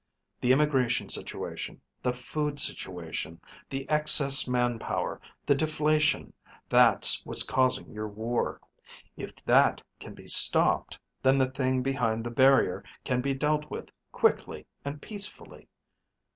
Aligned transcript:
The 0.39 0.51
emigration 0.51 1.09
situation, 1.09 1.79
the 2.01 2.11
food 2.11 2.59
situation, 2.59 3.39
the 3.69 3.87
excess 3.87 4.47
man 4.47 4.79
power, 4.79 5.21
the 5.45 5.53
deflation: 5.53 6.33
that's 6.67 7.23
what's 7.23 7.43
causing 7.43 7.91
your 7.91 8.07
war. 8.07 8.59
If 9.15 9.35
that 9.45 9.83
can 9.99 10.15
be 10.15 10.27
stopped, 10.27 10.97
then 11.21 11.37
the 11.37 11.51
thing 11.51 11.83
behind 11.83 12.23
the 12.23 12.31
barrier 12.31 12.83
can 13.03 13.21
be 13.21 13.35
dealt 13.35 13.69
with 13.69 13.89
quickly 14.11 14.65
and 14.83 15.03
peacefully. 15.03 15.67